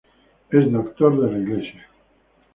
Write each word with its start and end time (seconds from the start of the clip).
Es 0.49 0.71
doctor 0.71 1.21
de 1.21 1.31
la 1.31 1.37
Iglesia. 1.37 1.87